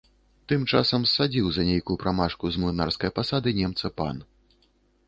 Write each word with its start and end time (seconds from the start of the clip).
Тым 0.51 0.63
часам 0.71 1.05
ссадзіў 1.11 1.51
за 1.57 1.67
нейкую 1.69 1.99
прамашку 2.05 2.45
з 2.57 2.65
млынарскае 2.65 3.11
пасады 3.21 3.59
немца 3.61 3.95
пан. 4.01 4.29